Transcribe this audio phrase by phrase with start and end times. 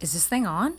[0.00, 0.74] Is this thing on?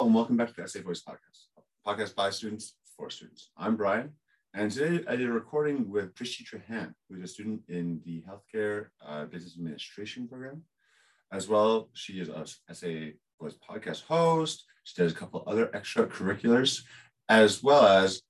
[0.00, 1.48] and welcome back to the SA Voice Podcast,
[1.86, 3.50] podcast by students for students.
[3.54, 4.12] I'm Brian,
[4.54, 8.22] and today I did a recording with Drishti Trahan, who is a student in the
[8.26, 10.62] Healthcare uh, Business Administration program.
[11.30, 14.64] As well, she is a SA Voice podcast host.
[14.84, 16.82] She does a couple other extracurriculars,
[17.28, 18.22] as well as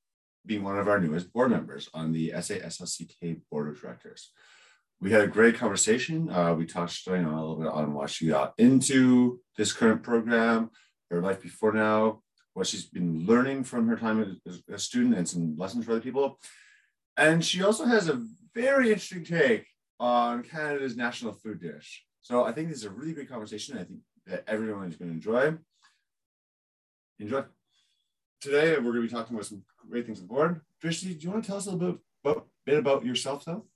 [0.44, 4.32] being one of our newest board members on the SASLCK Board of Directors.
[5.00, 6.28] We had a great conversation.
[6.28, 10.02] Uh, we touched you know, a little bit on what she got into this current
[10.02, 10.70] program,
[11.10, 12.22] her life before now,
[12.54, 16.00] what she's been learning from her time as a student, and some lessons for other
[16.00, 16.40] people.
[17.16, 18.20] And she also has a
[18.54, 19.66] very interesting take
[20.00, 22.04] on Canada's national food dish.
[22.20, 23.78] So I think this is a really great conversation.
[23.78, 25.56] I think that everyone is going to enjoy.
[27.20, 27.44] Enjoy.
[28.40, 30.60] Today, we're going to be talking about some great things on board.
[30.82, 33.66] Drishti, do you want to tell us a little bit about, bit about yourself, though?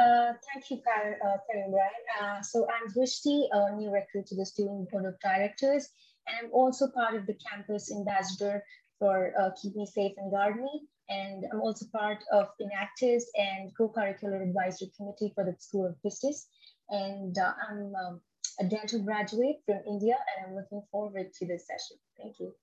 [0.00, 2.04] Uh, thank you, Karen, uh, Brian.
[2.22, 5.88] Uh, so I'm Drishti, a new recruit to the Student Board of Directors,
[6.26, 8.64] and I'm also part of the campus ambassador
[8.98, 10.82] for uh, Keep Me Safe and Guard Me.
[11.10, 16.46] And I'm also part of Enactus and co-curricular advisory committee for the School of Business.
[16.88, 18.20] And uh, I'm um,
[18.60, 21.98] a dental graduate from India, and I'm looking forward to this session.
[22.16, 22.54] Thank you.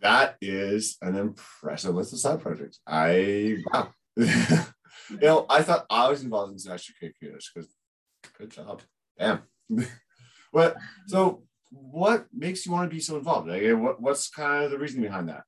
[0.00, 2.80] That is an impressive list of side projects.
[2.86, 3.94] I wow.
[5.10, 7.70] you know, I thought I was involved in some extracurriculars because
[8.38, 8.82] good job.
[9.18, 9.42] Damn.
[10.50, 13.48] what so what makes you want to be so involved?
[13.48, 15.42] Like, what, what's kind of the reason behind that?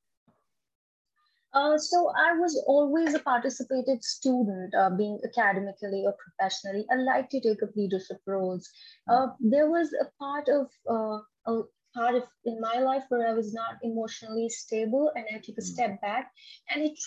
[1.55, 6.87] Uh, so I was always a participated student, uh, being academically or professionally.
[6.93, 8.69] I like to take up leadership roles.
[9.09, 11.63] Uh, there was a part of uh, a
[11.99, 15.63] part of in my life where I was not emotionally stable and I took a
[15.63, 16.31] step back.
[16.71, 16.99] And it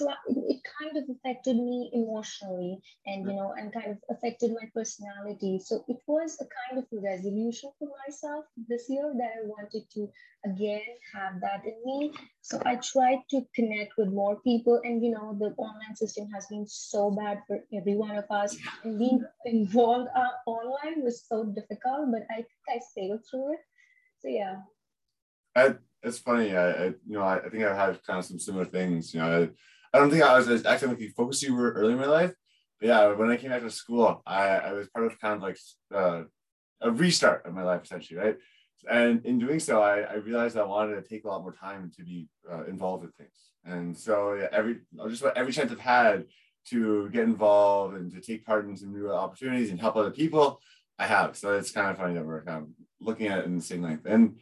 [0.54, 5.60] it kind of affected me emotionally and you know and kind of affected my personality.
[5.64, 10.10] So it was a kind of resolution for myself this year that I wanted to
[10.46, 12.14] again have that in me.
[12.42, 16.48] So I tried to connect with more people and you know the online system has
[16.48, 18.58] been so bad for every one of us.
[18.84, 23.60] And being involved uh, online was so difficult but I think I sailed through it.
[24.22, 24.58] So yeah.
[25.56, 26.56] I, it's funny.
[26.56, 29.14] I, I, you know I, I think I've had kind of some similar things.
[29.14, 29.50] You know, I,
[29.96, 32.34] I don't think I was as academically focused you were early in my life.
[32.80, 35.42] But yeah, when I came back to school, I, I was part of kind of
[35.42, 35.58] like
[35.94, 36.24] uh,
[36.82, 38.38] a restart of my life essentially, right?
[38.90, 41.92] And in doing so, I, I realized I wanted to take a lot more time
[41.98, 43.52] to be uh, involved with things.
[43.64, 44.80] And so yeah, every
[45.10, 46.26] just about every chance I've had
[46.70, 50.60] to get involved and to take part in some new opportunities and help other people,
[50.98, 51.38] I have.
[51.38, 52.70] So it's kind of funny that we're kind of
[53.00, 54.06] looking at it in the same length.
[54.06, 54.38] And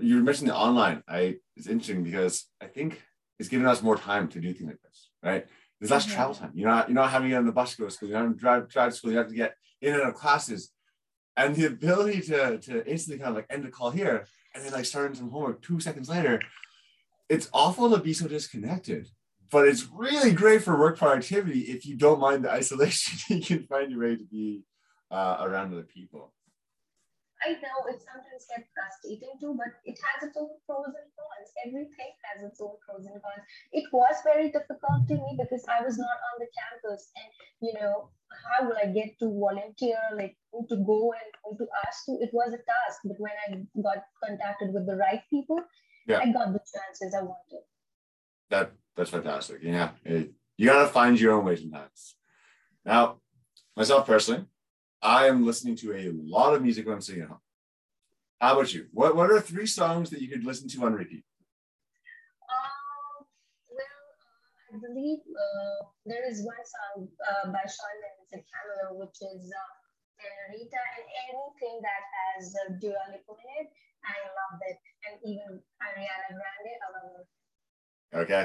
[0.00, 1.02] you mentioned the online.
[1.08, 3.02] I it's interesting because I think
[3.38, 5.46] it's giving us more time to do things like this, right?
[5.80, 6.14] There's less mm-hmm.
[6.14, 6.52] travel time.
[6.54, 8.08] You're not you're not having to get on the bus to go to school.
[8.08, 9.10] You don't drive drive to school.
[9.10, 10.70] You have to get in and out of classes,
[11.36, 14.72] and the ability to to instantly kind of like end the call here and then
[14.72, 16.40] like starting some homework two seconds later.
[17.28, 19.08] It's awful to be so disconnected,
[19.50, 23.18] but it's really great for work productivity if you don't mind the isolation.
[23.40, 24.64] you can find your way to be
[25.10, 26.32] uh, around other people.
[27.42, 31.50] I know it sometimes gets frustrating too, but it has its own pros and cons.
[31.66, 33.44] Everything has its own pros and cons.
[33.74, 37.28] It was very difficult to me because I was not on the campus, and
[37.66, 42.06] you know, how will I get to volunteer, like to go and who to ask
[42.06, 42.18] to?
[42.22, 45.58] It was a task, but when I got contacted with the right people,
[46.06, 46.18] yeah.
[46.18, 47.66] I got the chances I wanted.
[48.50, 49.58] That that's fantastic.
[49.62, 52.16] Yeah, it, you gotta find your own way sometimes.
[52.84, 53.20] Now,
[53.76, 54.46] myself personally,
[55.02, 57.40] I am listening to a lot of music when I'm sitting at home.
[58.40, 58.86] How about you?
[58.92, 61.24] What What are three songs that you could listen to on repeat?
[62.50, 63.26] Um,
[63.70, 68.98] well, uh, I believe uh, there is one song uh, by Shawn Mendes and Camila,
[68.98, 69.82] which is uh,
[70.22, 73.68] and anything that has uh, Dua Lipa in it,
[74.06, 74.78] I love it.
[75.06, 78.22] And even Ariana Grande, I love her.
[78.22, 78.44] Okay.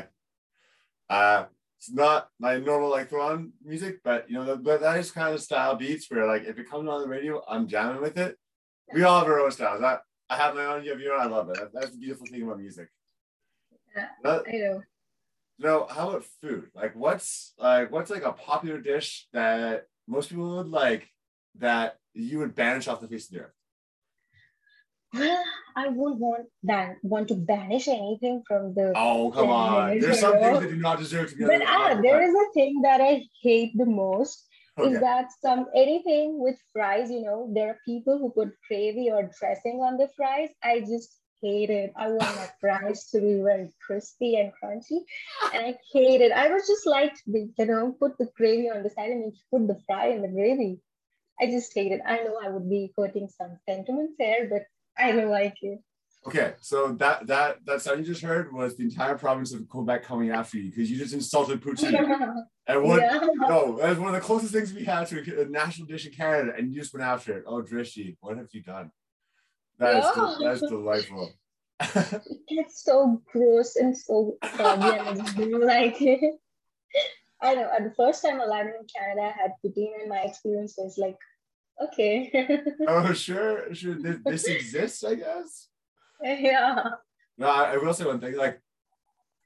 [1.78, 5.34] It's not my normal like throw on music, but you know, but that is kind
[5.34, 8.36] of style beats where like if it comes on the radio, I'm jamming with it.
[8.94, 9.84] We all have our own styles.
[9.84, 9.98] I,
[10.30, 11.22] I have my own, you have your own.
[11.22, 11.58] I love it.
[11.74, 12.90] That's the beautiful thing about music.
[13.96, 14.82] Yeah, but, I know.
[15.60, 16.70] No, how about food?
[16.76, 21.10] Like, what's like what's like a popular dish that most people would like
[21.60, 23.57] that you would banish off the face of the earth?
[25.78, 28.94] I won't want that want to banish anything from the.
[28.96, 30.00] Oh come on!
[30.00, 31.46] There's some things that do not deserve to be.
[31.46, 34.46] But ah, there is a thing that I hate the most.
[34.78, 34.92] Okay.
[34.92, 37.10] Is that some anything with fries?
[37.10, 40.50] You know, there are people who put gravy or dressing on the fries.
[40.64, 41.94] I just hate it.
[41.96, 45.00] I want my fries to be very crispy and crunchy,
[45.54, 46.32] and I hate it.
[46.32, 49.80] I was just like, you know, put the gravy on the side and put the
[49.86, 50.82] fry in the gravy.
[51.40, 52.02] I just hate it.
[52.06, 54.64] I know I would be quoting some sentiments there, but
[55.00, 55.80] I don't like it.
[56.26, 60.04] Okay, so that that that sound you just heard was the entire province of Quebec
[60.04, 61.96] coming after you because you just insulted poutine.
[62.68, 63.02] and what?
[63.02, 63.20] Yeah.
[63.36, 66.54] No, that's one of the closest things we have to a national dish in Canada,
[66.58, 67.46] and you just went after it.
[67.48, 68.92] Oh, Drishti, what have you done?
[69.80, 71.32] That is that's delightful.
[72.48, 76.36] it's so gross and so uh, like it.
[77.42, 77.70] I know.
[77.72, 80.98] At the first time I landed in Canada, I had poutine, and my experience was
[80.98, 81.16] like,
[81.84, 82.62] okay.
[82.88, 83.96] oh, sure, sure.
[83.96, 85.68] This, this exists, I guess.
[86.24, 86.84] Yeah.
[87.38, 88.36] No, I, I will say one thing.
[88.36, 88.62] Like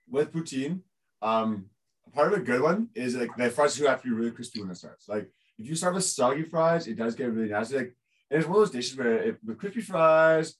[0.09, 0.81] with poutine,
[1.21, 1.65] um,
[2.13, 4.61] part of a good one is like the fries do have to be really crispy
[4.61, 5.07] when it starts.
[5.07, 7.77] Like if you start with soggy fries, it does get really nasty.
[7.77, 7.95] Like
[8.29, 10.55] it's one of those dishes where if, with crispy fries,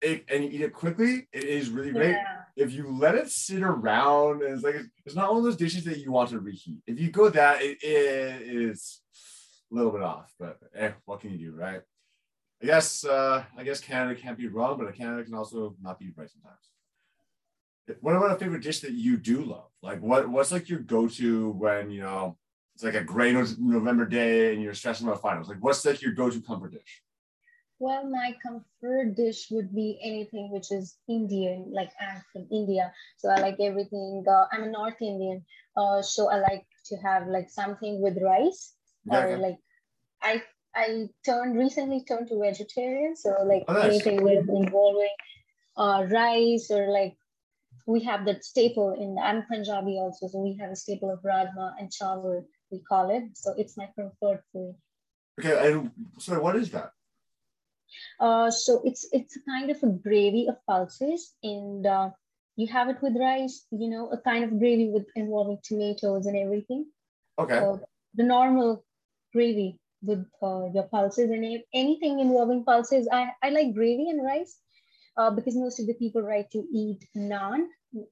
[0.00, 2.12] it, and you eat it quickly, it is really great.
[2.12, 2.36] Yeah.
[2.56, 5.98] If you let it sit around, it's like it's not one of those dishes that
[5.98, 6.78] you want to reheat.
[6.86, 9.00] If you go that, it, it is
[9.70, 10.32] a little bit off.
[10.38, 11.82] But eh, what can you do, right?
[12.62, 16.12] I guess uh, I guess Canada can't be wrong, but Canada can also not be
[16.16, 16.70] right sometimes.
[18.00, 19.70] What about a favorite dish that you do love?
[19.82, 22.36] Like what what's like your go-to when you know
[22.74, 25.48] it's like a gray November day and you're stressing about finals?
[25.48, 27.02] Like what's like your go-to comfort dish?
[27.80, 32.92] Well, my comfort dish would be anything which is Indian, like I'm from India.
[33.16, 34.24] So I like everything.
[34.28, 35.44] Uh, I'm a North Indian.
[35.76, 38.74] Uh, so I like to have like something with rice
[39.10, 39.58] yeah, or like
[40.22, 40.42] I
[40.74, 43.16] I turned recently turned to vegetarian.
[43.16, 43.84] So like oh, nice.
[43.84, 45.14] anything with involving
[45.76, 47.16] uh, rice or like
[47.86, 50.28] we have that staple in I'm Punjabi also.
[50.28, 53.24] So we have a staple of rajma and chawal, we call it.
[53.34, 54.74] So it's my preferred food.
[55.40, 56.92] Okay, and so what is that?
[58.20, 62.10] Uh, so it's it's a kind of a gravy of pulses, and uh,
[62.56, 63.64] you have it with rice.
[63.70, 66.86] You know, a kind of gravy with involving tomatoes and everything.
[67.38, 67.58] Okay.
[67.58, 67.80] So
[68.14, 68.84] the normal
[69.38, 69.70] gravy
[70.02, 71.44] with uh, your pulses and
[71.82, 73.08] anything involving pulses.
[73.18, 74.54] I, I like gravy and rice
[75.18, 77.60] uh, because most of the people like to eat naan.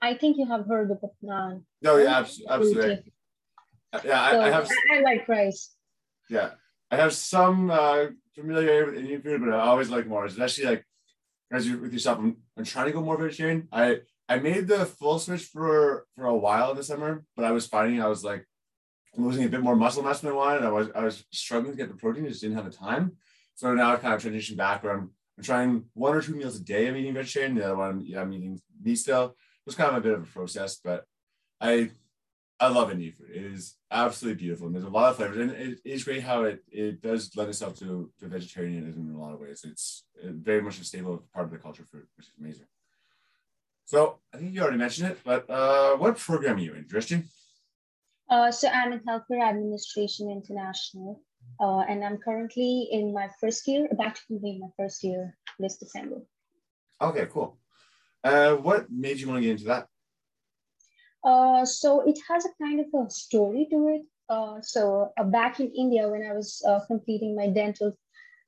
[0.00, 1.62] I think you have heard of naan.
[1.82, 3.12] No, yeah, absolutely.
[4.04, 4.70] Yeah, I, so I have.
[4.94, 5.62] I like rice.
[6.36, 6.50] Yeah,
[6.90, 10.84] I have some uh, familiarity with Indian food, but I always like more, especially like
[11.52, 12.18] as you with yourself.
[12.18, 13.68] I'm, I'm trying to go more vegetarian.
[13.72, 17.66] I I made the full switch for for a while this summer, but I was
[17.74, 18.42] finding I was like
[19.16, 20.64] losing a bit more muscle mass than I wanted.
[20.64, 23.12] I was I was struggling to get the protein, I just didn't have the time.
[23.54, 26.56] So now I kind of transitioned back where I'm, I'm trying one or two meals
[26.56, 26.88] a day.
[26.88, 27.54] I'm eating vegetarian.
[27.54, 29.24] The other one yeah, I'm eating meat still.
[29.24, 31.04] It was kind of a bit of a process, but
[31.60, 31.90] I
[32.58, 33.30] I love Indian food.
[33.34, 36.44] It is absolutely beautiful, and there's a lot of flavors, and it is great how
[36.44, 39.64] it it does lend itself to to vegetarianism in a lot of ways.
[39.64, 42.66] It's very much a stable part of the culture food, which is amazing.
[43.84, 47.24] So I think you already mentioned it, but uh, what program are you in, Drishti?
[48.28, 51.22] Uh, so I'm in Healthcare Administration International,
[51.60, 55.76] uh, and I'm currently in my first year, about to complete my first year this
[55.76, 56.16] December.
[57.00, 57.58] Okay, cool.
[58.24, 59.86] Uh, what made you want to get into that?
[61.22, 64.02] Uh, so it has a kind of a story to it.
[64.28, 67.96] Uh, so uh, back in India, when I was uh, completing my dental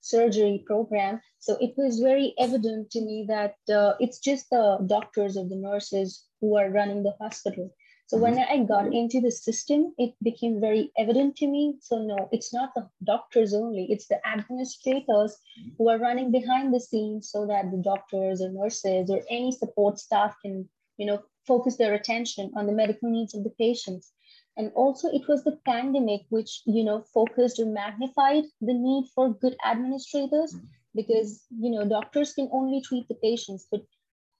[0.01, 5.37] surgery program, so it was very evident to me that uh, it's just the doctors
[5.37, 7.73] or the nurses who are running the hospital.
[8.09, 8.63] So when mm-hmm.
[8.63, 11.77] I got into the system, it became very evident to me.
[11.81, 15.69] So no, it's not the doctors only; it's the administrators mm-hmm.
[15.77, 19.99] who are running behind the scenes so that the doctors or nurses or any support
[19.99, 24.11] staff can, you know, focus their attention on the medical needs of the patients.
[24.57, 29.35] And also, it was the pandemic which, you know, focused or magnified the need for
[29.35, 30.67] good administrators mm-hmm.
[30.95, 33.83] because, you know, doctors can only treat the patients, but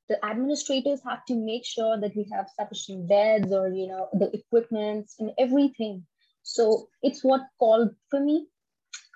[0.09, 4.31] the administrators have to make sure that we have sufficient beds or you know the
[4.35, 6.07] equipments and everything.
[6.43, 8.47] So it's what called for me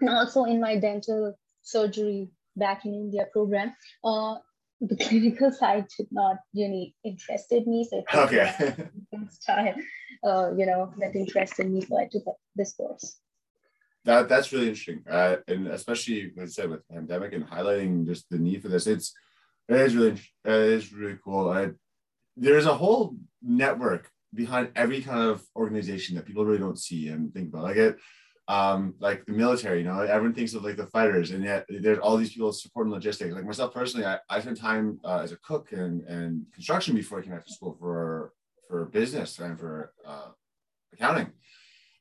[0.00, 4.34] and also in my dental surgery back in india program uh,
[4.80, 8.74] the clinical side did not really interested me so okay.
[9.30, 9.74] style,
[10.24, 13.18] uh, you know that interested me so i took this course.
[14.04, 15.04] That that's really interesting.
[15.08, 18.88] Uh, and especially when I said with pandemic and highlighting just the need for this
[18.88, 19.14] it's
[19.68, 21.50] it is really, it is really cool.
[21.50, 21.70] I,
[22.36, 27.32] there's a whole network behind every kind of organization that people really don't see and
[27.32, 27.64] think about.
[27.64, 27.98] Like it,
[28.48, 31.98] um, like the military, you know, everyone thinks of like the fighters, and yet there's
[31.98, 33.34] all these people supporting logistics.
[33.34, 37.18] Like myself personally, I, I spent time uh, as a cook and, and construction before
[37.18, 38.32] I came back to school for
[38.68, 40.28] for business and for uh,
[40.92, 41.30] accounting.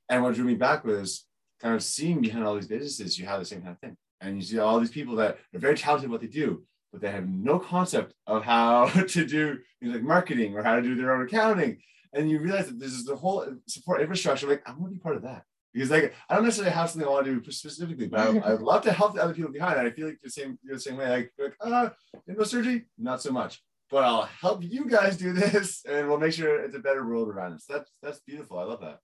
[0.09, 1.25] And what drew me back was
[1.61, 3.97] kind of seeing behind all these businesses, you have the same kind of thing.
[4.19, 7.01] And you see all these people that are very talented at what they do, but
[7.01, 10.95] they have no concept of how to do things like marketing or how to do
[10.95, 11.77] their own accounting.
[12.13, 14.47] And you realize that this is the whole support infrastructure.
[14.47, 15.43] Like, I want to be part of that.
[15.73, 18.61] because like I don't necessarily have something I want to do specifically, but I, would
[18.61, 19.79] love to help the other people behind.
[19.79, 21.09] And I feel like the same you're the same way.
[21.09, 23.61] Like, like uh, surgery, not so much.
[23.89, 27.29] But I'll help you guys do this, and we'll make sure it's a better world
[27.29, 27.65] around us.
[27.67, 28.59] That's that's beautiful.
[28.59, 28.99] I love that.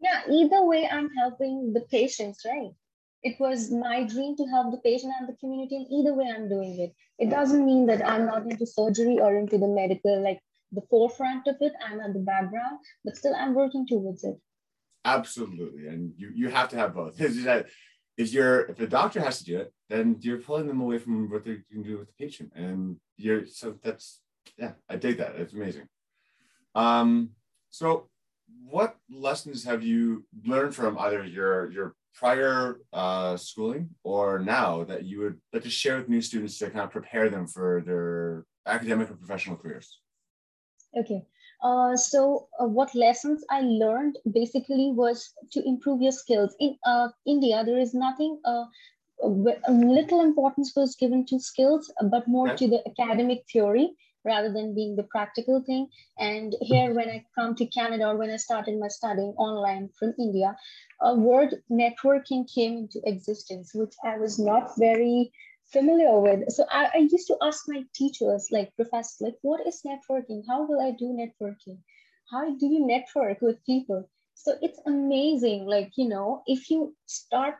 [0.00, 0.20] Yeah.
[0.30, 2.70] Either way, I'm helping the patients, right?
[3.24, 6.48] It was my dream to help the patient and the community, and either way, I'm
[6.48, 6.92] doing it.
[7.18, 10.40] It doesn't mean that I'm not into surgery or into the medical, like
[10.72, 11.72] the forefront of it.
[11.84, 14.36] I'm at the background, but still, I'm working towards it.
[15.06, 17.18] Absolutely, and you you have to have both.
[18.16, 21.30] if you're if a doctor has to do it, then you're pulling them away from
[21.30, 24.20] what they can do with the patient, and you're so that's
[24.58, 25.36] yeah, I dig that.
[25.36, 25.88] It's amazing.
[26.74, 27.30] Um,
[27.70, 28.08] so
[28.64, 35.04] what lessons have you learned from either your your prior uh, schooling or now that
[35.04, 38.44] you would like to share with new students to kind of prepare them for their
[38.66, 40.00] academic or professional careers?
[40.96, 41.22] Okay.
[41.62, 46.54] Uh, so uh, what lessons I learned basically was to improve your skills.
[46.60, 48.64] In uh, India, there is nothing, uh,
[49.68, 52.56] little importance was given to skills, but more okay.
[52.66, 55.88] to the academic theory rather than being the practical thing.
[56.18, 60.14] And here, when I come to Canada or when I started my studying online from
[60.18, 60.56] India,
[61.00, 65.32] a word networking came into existence, which I was not very
[65.72, 66.50] familiar with.
[66.50, 70.42] So I, I used to ask my teachers, like professors, like, what is networking?
[70.48, 71.78] How will I do networking?
[72.30, 74.08] How do you network with people?
[74.34, 75.66] So it's amazing.
[75.66, 77.56] Like, you know, if you start,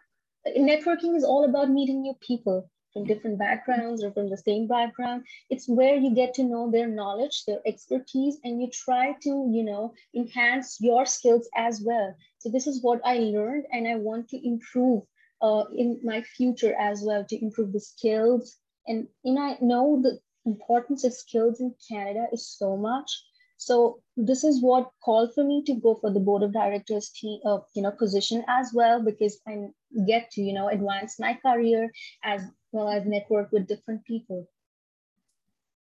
[0.46, 5.24] networking is all about meeting new people from different backgrounds or from the same background.
[5.50, 9.64] It's where you get to know their knowledge, their expertise, and you try to, you
[9.64, 12.14] know, enhance your skills as well.
[12.38, 15.02] So this is what I learned, and I want to improve
[15.42, 18.56] uh, in my future as well to improve the skills.
[18.86, 23.10] And you know, I know the importance of skills in Canada is so much.
[23.56, 27.40] So this is what called for me to go for the board of directors team,
[27.46, 29.68] uh, you know, position as well because I
[30.06, 31.90] get to you know advance my career
[32.22, 34.48] as well as network with different people.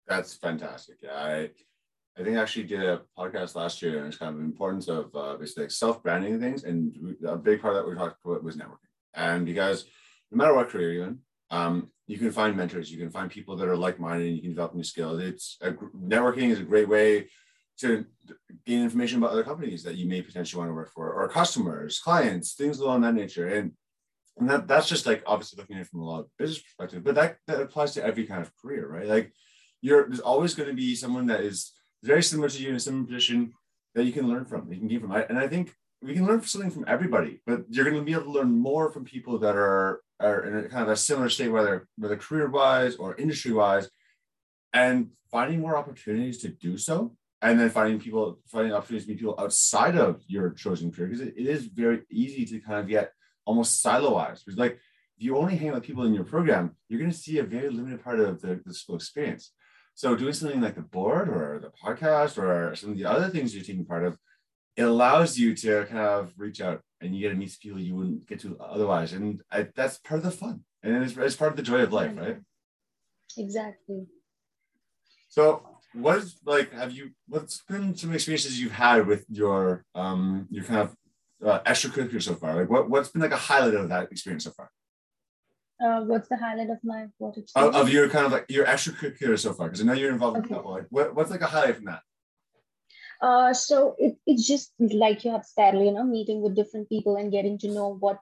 [0.08, 0.98] That's fantastic.
[1.10, 1.52] I
[2.18, 4.88] I think I actually did a podcast last year and it's kind of the importance
[4.88, 8.44] of uh, basically like self branding things, and a big part that we talked about
[8.44, 8.90] was networking.
[9.14, 9.86] And because
[10.32, 11.20] no matter what career you're in,
[11.52, 14.52] um, you can find mentors, you can find people that are like-minded, and you can
[14.52, 15.22] develop new skills.
[15.22, 17.30] It's a, networking is a great way
[17.80, 18.06] to
[18.66, 22.00] gain information about other companies that you may potentially want to work for, or customers,
[22.00, 23.48] clients, things along that nature.
[23.48, 23.72] And
[24.38, 27.04] and that, that's just like obviously looking at it from a lot of business perspective,
[27.04, 29.08] but that, that applies to every kind of career, right?
[29.08, 29.34] Like
[29.82, 32.80] you're there's always going to be someone that is very similar to you in a
[32.80, 33.54] similar position
[33.96, 35.12] that you can learn from, you can gain from.
[35.12, 38.24] And I think we can learn something from everybody, but you're going to be able
[38.24, 41.50] to learn more from people that are are in a kind of a similar state,
[41.50, 43.90] whether whether career wise or industry wise,
[44.74, 49.20] and finding more opportunities to do so, and then finding people finding opportunities to meet
[49.20, 52.88] people outside of your chosen career because it, it is very easy to kind of
[52.88, 53.12] get
[53.50, 54.42] almost siloized.
[54.46, 54.74] Because like
[55.18, 57.44] if you only hang out with people in your program, you're going to see a
[57.56, 59.52] very limited part of the, the school experience.
[59.96, 63.54] So doing something like the board or the podcast or some of the other things
[63.54, 64.18] you're taking part of
[64.78, 67.96] it allows you to kind of reach out and you get to meet people you
[67.96, 69.12] wouldn't get to otherwise.
[69.12, 70.64] And I, that's part of the fun.
[70.84, 72.38] And it's, it's part of the joy of life, right?
[73.38, 74.06] Exactly.
[75.28, 75.64] So
[75.94, 80.64] what is like, have you, what's been some experiences you've had with your, um, your
[80.64, 80.96] kind of
[81.46, 82.56] uh, extracurricular so far?
[82.56, 84.72] Like what, what's been like a highlight of that experience so far?
[85.84, 87.76] Uh, what's the highlight of my what experience?
[87.76, 89.68] Of, of your kind of like your extracurricular so far?
[89.68, 90.48] Because I know you're involved okay.
[90.48, 90.72] in a couple.
[90.72, 92.02] Like what, what's like a highlight from that?
[93.22, 97.16] Uh, so it, it's just like you have said, you know, meeting with different people
[97.18, 98.20] and getting to know what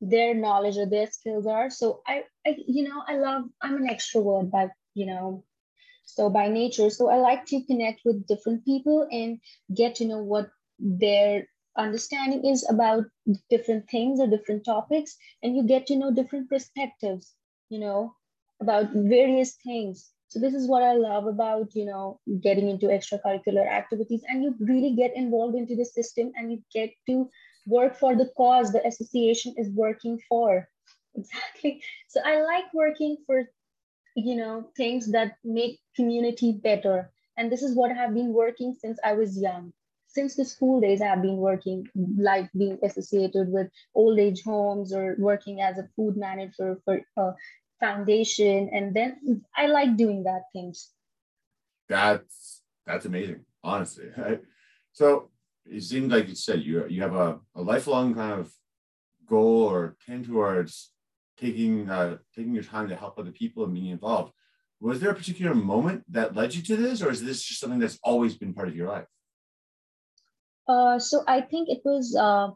[0.00, 1.70] their knowledge or their skills are.
[1.70, 5.44] So I, I, you know, I love, I'm an extrovert but you know,
[6.04, 6.90] so by nature.
[6.90, 9.38] So I like to connect with different people and
[9.74, 11.46] get to know what their
[11.78, 13.04] understanding is about
[13.50, 15.16] different things or different topics.
[15.42, 17.34] And you get to know different perspectives,
[17.70, 18.14] you know,
[18.60, 20.10] about various things.
[20.28, 24.54] So this is what i love about you know getting into extracurricular activities and you
[24.60, 27.30] really get involved into the system and you get to
[27.66, 30.68] work for the cause the association is working for.
[31.16, 31.82] Exactly.
[32.08, 33.48] So i like working for
[34.16, 38.74] you know things that make community better and this is what i have been working
[38.74, 39.72] since i was young
[40.08, 41.86] since the school days i have been working
[42.16, 47.32] like being associated with old age homes or working as a food manager for a
[47.80, 48.70] foundation.
[48.72, 50.90] And then i like doing that things.
[51.88, 54.06] That's that's amazing honestly.
[54.16, 54.42] Right?
[54.92, 55.30] so
[55.66, 58.52] it seems like you said you you have a, a lifelong kind of
[59.26, 60.92] goal or tend towards
[61.38, 64.32] taking uh, taking your time to help other people and being involved.
[64.80, 67.80] Was there a particular moment that led you to this or is this just something
[67.80, 69.06] that's always been part of your life
[70.68, 72.48] uh, so i think it was uh,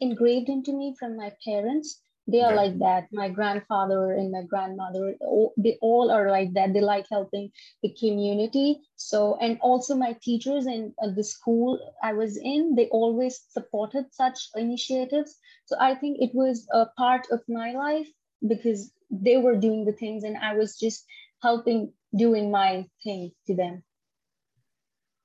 [0.00, 2.00] engraved into me from my parents.
[2.26, 3.08] They are like that.
[3.12, 5.14] My grandfather and my grandmother
[5.58, 6.72] they all are like that.
[6.72, 7.50] They like helping
[7.82, 8.80] the community.
[8.96, 14.06] So and also my teachers in uh, the school i was in they always supported
[14.12, 15.36] such initiatives.
[15.66, 18.08] So i think it was a part of my life
[18.48, 21.04] because they were doing the things and i was just
[21.42, 23.82] helping doing my thing to them.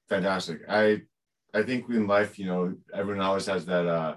[0.10, 0.62] Fantastic.
[0.68, 1.04] I
[1.54, 4.16] i think in life you know everyone always has that uh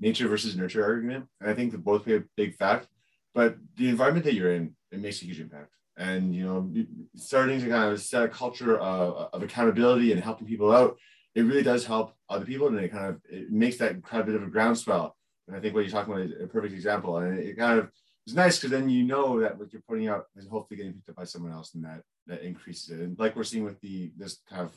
[0.00, 1.26] nature versus nurture argument.
[1.40, 2.88] And I think that both play a big fact,
[3.34, 5.70] but the environment that you're in, it makes a huge impact.
[5.96, 6.70] And, you know,
[7.14, 10.96] starting to kind of set a culture of, of accountability and helping people out,
[11.34, 12.68] it really does help other people.
[12.68, 15.16] And it kind of, it makes that kind of bit of a groundswell.
[15.46, 17.18] And I think what you're talking about is a perfect example.
[17.18, 17.90] And it kind of,
[18.26, 21.10] it's nice because then you know that what you're putting out is hopefully getting picked
[21.10, 23.00] up by someone else and that that increases it.
[23.00, 24.72] And like we're seeing with the this kind of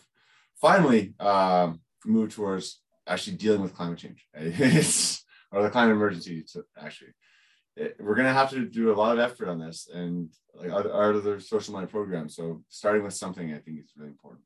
[0.59, 4.25] finally um, move towards actually dealing with climate change.
[5.49, 6.43] Or the climate emergency.
[6.51, 7.11] To actually,
[7.77, 10.93] it, we're gonna have to do a lot of effort on this and like other,
[10.93, 12.35] other social mind programs.
[12.35, 14.43] So starting with something, I think is really important.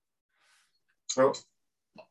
[1.10, 1.34] So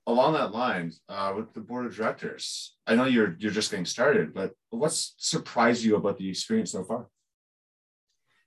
[0.06, 3.86] along that lines, uh, with the board of directors, I know you're you're just getting
[3.86, 7.06] started, but what's surprised you about the experience so far?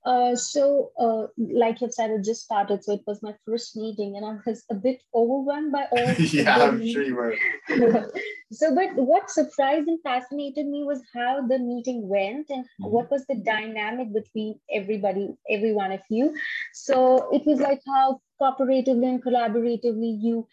[0.06, 4.18] Uh, so, uh, like you said, it just started, so it was my first meeting,
[4.18, 6.14] and I was a bit overwhelmed by all.
[6.20, 7.36] yeah, I'm sure you were.
[8.52, 12.92] so, but what surprised and fascinated me was how the meeting went and mm-hmm.
[12.92, 16.36] what was the dynamic between everybody, every one of you.
[16.74, 20.48] So, it was like how cooperatively and collaboratively you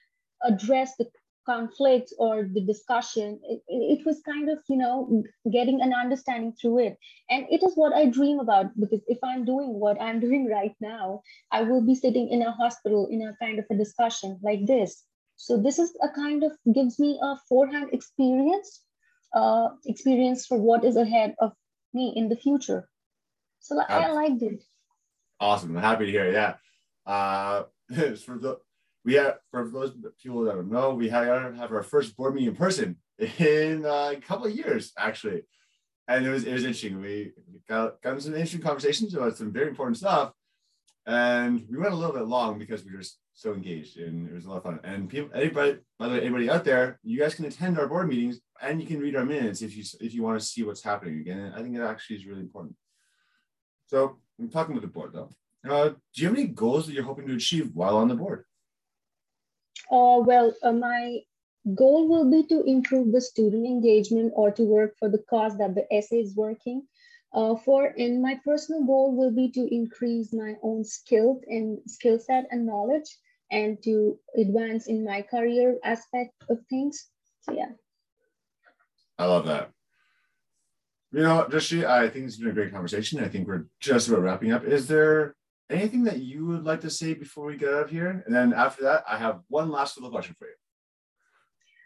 [0.45, 1.07] address the
[1.47, 6.79] conflicts or the discussion it, it, was kind of you know getting an understanding through
[6.79, 6.99] it.
[7.31, 10.75] And it is what i dream about because if i'm doing what i'm doing right
[10.81, 14.67] now i will be sitting in a hospital in a kind of a discussion like
[14.67, 15.05] this.
[15.37, 18.83] So this is a kind of gives me a forehand experience
[19.35, 21.53] uh, experience for what is ahead of
[21.95, 22.89] me in the future.
[23.61, 24.63] So i liked it.
[25.39, 25.77] Awesome.
[25.77, 26.35] I'm happy to hear it.
[26.35, 26.55] Yeah.
[27.07, 27.65] Uh,
[28.25, 28.59] for the
[29.05, 32.51] we have for those people that don't know, we had have our first board meeting
[32.51, 32.97] in person
[33.39, 35.43] in uh, a couple of years actually,
[36.09, 37.01] and it was it was interesting.
[37.01, 37.33] We
[37.69, 40.33] got got some interesting conversations about some very important stuff,
[41.07, 44.45] and we went a little bit long because we were so engaged and it was
[44.45, 44.81] a lot of fun.
[44.85, 48.09] And people, anybody, by the way, anybody out there, you guys can attend our board
[48.09, 50.83] meetings and you can read our minutes if you if you want to see what's
[50.83, 51.53] happening again.
[51.57, 52.77] I think it actually is really important.
[53.87, 55.31] So I'm talking with the board though.
[55.69, 58.45] Uh, do you have any goals that you're hoping to achieve while on the board?
[59.91, 61.19] Uh, well, uh, my
[61.75, 65.75] goal will be to improve the student engagement or to work for the cause that
[65.75, 66.87] the SA is working
[67.35, 67.93] uh, for.
[67.99, 72.67] And my personal goal will be to increase my own skill and skill set and
[72.67, 73.09] knowledge
[73.51, 77.09] and to advance in my career aspect of things.
[77.43, 77.73] So yeah.
[79.19, 79.71] I love that.
[81.13, 83.23] You know, Drishti, I think it's been a great conversation.
[83.23, 84.65] I think we're just about wrapping up.
[84.65, 85.35] Is there
[85.71, 88.23] anything that you would like to say before we get out of here?
[88.27, 90.55] And then after that, I have one last little question for you.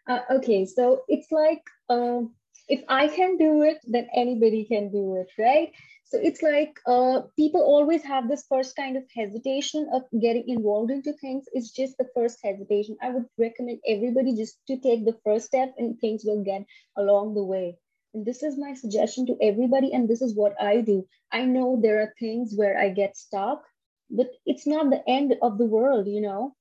[0.06, 2.20] Uh, okay, so it's like uh,
[2.68, 5.72] if I can do it, then anybody can do it, right?
[6.04, 10.90] So it's like uh, people always have this first kind of hesitation of getting involved
[10.90, 11.44] into things.
[11.52, 12.96] It's just the first hesitation.
[13.02, 16.66] I would recommend everybody just to take the first step and things will get
[16.96, 17.78] along the way.
[18.12, 19.92] And this is my suggestion to everybody.
[19.92, 21.06] And this is what I do.
[21.32, 23.64] I know there are things where I get stuck
[24.10, 26.54] but it's not the end of the world you know?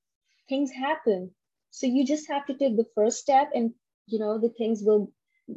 [0.49, 1.31] Things happen.
[1.71, 3.71] So you just have to take the first step and
[4.07, 5.11] you know the things will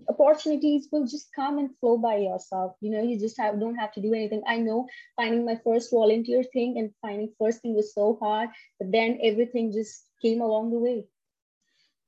[0.09, 2.77] opportunities will just come and flow by yourself.
[2.81, 4.43] You know you just have don't have to do anything.
[4.47, 8.93] I know finding my first volunteer thing and finding first thing was so hard but
[8.93, 11.05] then everything just came along the way.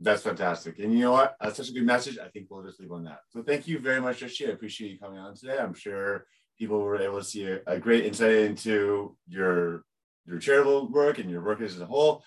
[0.00, 0.78] That's fantastic.
[0.78, 1.36] And you know what?
[1.40, 2.18] That's such a good message.
[2.18, 3.20] I think we'll just leave on that.
[3.30, 4.48] So thank you very much Drishti.
[4.48, 5.58] i appreciate you coming on today.
[5.58, 6.26] I'm sure
[6.58, 9.84] people were able to see a, a great insight into your
[10.26, 12.22] your charitable work and your work as a whole.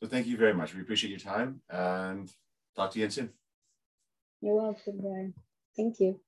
[0.00, 0.74] So thank you very much.
[0.74, 2.30] We appreciate your time and
[2.74, 3.30] talk to you again soon.
[4.40, 5.34] You're welcome, Brian.
[5.76, 6.20] Thank you.